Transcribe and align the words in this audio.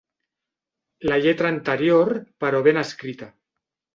La 1.09 1.19
lletra 1.25 1.51
anterior 1.57 2.11
però 2.45 2.65
ben 2.69 2.83
escrita. 2.85 3.31